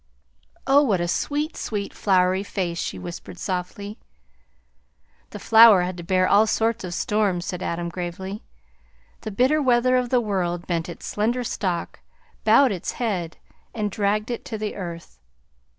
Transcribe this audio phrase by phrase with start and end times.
[0.65, 3.99] "Oh, what a sweet, sweet, flowery face!" she whispered softly.
[5.29, 8.41] "The flower had to bear all sorts of storms," said Adam gravely.
[9.21, 11.99] "The bitter weather of the world bent its slender stalk,
[12.43, 13.37] bowed its head,
[13.75, 15.19] and dragged it to the earth.